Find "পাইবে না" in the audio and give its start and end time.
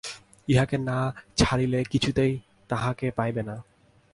3.11-3.55